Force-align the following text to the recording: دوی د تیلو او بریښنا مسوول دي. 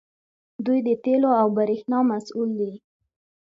دوی 0.65 0.79
د 0.87 0.89
تیلو 1.03 1.29
او 1.41 1.47
بریښنا 1.57 1.99
مسوول 2.09 2.49
دي. 2.59 2.73